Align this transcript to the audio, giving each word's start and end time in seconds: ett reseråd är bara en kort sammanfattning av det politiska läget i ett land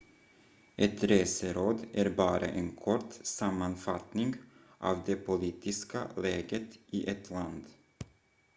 ett 0.75 1.03
reseråd 1.03 1.85
är 1.93 2.09
bara 2.09 2.45
en 2.45 2.75
kort 2.75 3.13
sammanfattning 3.21 4.33
av 4.77 5.01
det 5.05 5.15
politiska 5.15 6.07
läget 6.17 6.79
i 6.91 7.09
ett 7.09 7.29
land 7.29 7.65